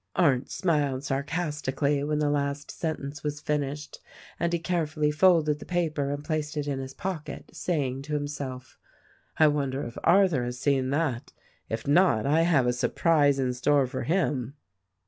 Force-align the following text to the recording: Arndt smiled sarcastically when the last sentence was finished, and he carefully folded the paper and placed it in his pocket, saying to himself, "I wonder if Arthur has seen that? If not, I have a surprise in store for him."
Arndt 0.15 0.49
smiled 0.49 1.03
sarcastically 1.03 2.03
when 2.03 2.17
the 2.17 2.31
last 2.31 2.71
sentence 2.71 3.21
was 3.21 3.39
finished, 3.39 3.99
and 4.39 4.51
he 4.51 4.57
carefully 4.57 5.11
folded 5.11 5.59
the 5.59 5.63
paper 5.65 6.09
and 6.09 6.23
placed 6.25 6.57
it 6.57 6.65
in 6.65 6.79
his 6.79 6.95
pocket, 6.95 7.51
saying 7.53 8.01
to 8.01 8.13
himself, 8.15 8.79
"I 9.37 9.45
wonder 9.45 9.83
if 9.83 9.99
Arthur 10.03 10.43
has 10.43 10.57
seen 10.59 10.89
that? 10.89 11.33
If 11.69 11.85
not, 11.87 12.25
I 12.25 12.41
have 12.41 12.65
a 12.65 12.73
surprise 12.73 13.37
in 13.37 13.53
store 13.53 13.85
for 13.85 14.01
him." 14.01 14.55